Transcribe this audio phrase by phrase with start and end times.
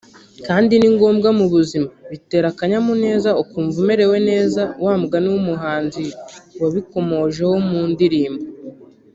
[0.47, 6.05] kandi ni ngombwa mu buzima bitera akanyamuneza ukumva umerewe neza wa mugani w’umuhanzi
[6.61, 8.43] wabikomojeho mu ndirimbo